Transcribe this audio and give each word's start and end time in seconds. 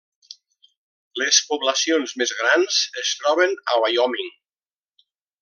Les 1.21 1.41
poblacions 1.49 2.15
més 2.21 2.33
grans 2.39 2.79
es 3.03 3.13
troben 3.21 3.55
a 3.75 3.79
Wyoming. 3.85 4.35